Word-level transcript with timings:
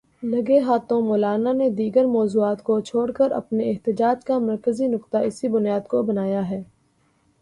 لگے 0.23 0.57
ہاتھوں 0.59 1.01
مولانا 1.01 1.51
نے 1.51 1.69
دیگر 1.69 2.05
موضوعات 2.05 2.63
کو 2.63 2.79
چھوڑ 2.79 3.11
کے 3.11 3.33
اپنے 3.33 3.69
احتجاج 3.69 4.25
کا 4.25 4.37
مرکزی 4.39 4.87
نکتہ 4.87 5.17
اسی 5.17 5.47
بنیاد 5.47 5.87
کو 5.87 6.01
بنایا 6.03 6.49
ہے۔ 6.49 6.61